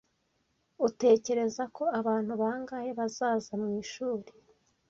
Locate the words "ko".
1.75-1.83